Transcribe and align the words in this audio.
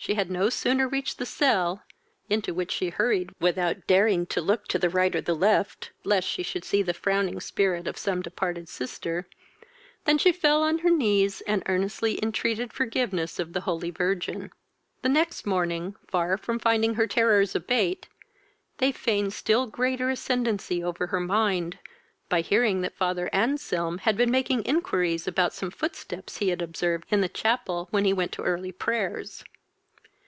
She 0.00 0.14
had 0.14 0.30
no 0.30 0.48
sooner 0.48 0.86
reached 0.88 1.18
the 1.18 1.26
cell, 1.26 1.82
(into 2.30 2.54
which 2.54 2.70
she 2.70 2.90
hurried 2.90 3.30
without 3.40 3.88
daring 3.88 4.26
to 4.26 4.40
look 4.40 4.68
to 4.68 4.78
the 4.78 4.88
right 4.88 5.12
or 5.14 5.18
to 5.20 5.24
the 5.24 5.34
left, 5.34 5.90
lest 6.04 6.26
she 6.28 6.44
should 6.44 6.64
see 6.64 6.82
the 6.82 6.94
frowning 6.94 7.40
spirit 7.40 7.88
of 7.88 7.98
some 7.98 8.22
departed 8.22 8.68
sister,) 8.68 9.26
than 10.04 10.16
she 10.16 10.30
fell 10.30 10.62
on 10.62 10.78
her 10.78 10.88
knees, 10.88 11.40
and 11.48 11.64
earnestly 11.66 12.14
intreated 12.22 12.72
forgiveness 12.72 13.40
of 13.40 13.52
the 13.52 13.62
holy 13.62 13.90
virgin. 13.90 14.52
The 15.02 15.08
next 15.08 15.44
morning, 15.44 15.96
far 16.06 16.36
from 16.38 16.60
finding 16.60 16.94
her 16.94 17.08
terrors 17.08 17.56
abate, 17.56 18.08
they 18.78 18.92
fained 18.92 19.32
still 19.32 19.66
greater 19.66 20.10
ascendancy 20.10 20.82
over 20.82 21.08
her 21.08 21.20
mind, 21.20 21.80
by 22.28 22.40
hearing 22.42 22.82
that 22.82 22.94
father 22.96 23.28
Anselm 23.32 23.98
had 23.98 24.16
been 24.16 24.30
making 24.30 24.62
inquiries 24.64 25.26
about 25.26 25.52
some 25.54 25.72
footsteps 25.72 26.36
he 26.36 26.50
had 26.50 26.62
observed 26.62 27.06
in 27.10 27.20
the 27.20 27.28
chapel 27.28 27.88
when 27.90 28.04
he 28.04 28.12
went 28.12 28.30
to 28.32 28.42
early 28.44 28.70
prayers. 28.72 29.42